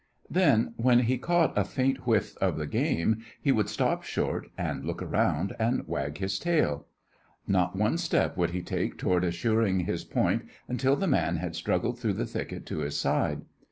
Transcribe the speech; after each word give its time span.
Then 0.31 0.73
when 0.77 1.01
he 1.01 1.19
caught 1.19 1.55
a 1.55 1.63
faint 1.63 2.07
whiff 2.07 2.35
of 2.39 2.57
the 2.57 2.65
game, 2.65 3.21
he 3.39 3.51
would 3.51 3.69
stop 3.69 4.01
short, 4.01 4.47
and 4.57 4.83
look 4.83 4.99
around, 4.99 5.55
and 5.59 5.87
wag 5.87 6.17
his 6.17 6.39
tail. 6.39 6.87
Not 7.45 7.75
one 7.75 7.99
step 7.99 8.35
would 8.35 8.49
he 8.49 8.63
take 8.63 8.97
toward 8.97 9.23
assuring 9.23 9.81
his 9.81 10.03
point 10.03 10.45
until 10.67 10.95
the 10.95 11.05
man 11.05 11.35
had 11.35 11.55
struggled 11.55 11.99
through 11.99 12.13
the 12.13 12.25
thicket 12.25 12.65
to 12.65 12.79
his 12.79 12.97
side. 12.97 13.43